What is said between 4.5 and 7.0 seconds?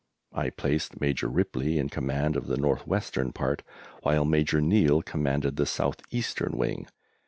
Neill commanded the south eastern wing.